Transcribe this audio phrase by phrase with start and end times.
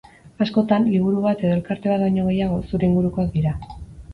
[0.45, 3.55] Askotan, liburu bat edo elkarte bat baino gehiago, zure ingurukoak dira.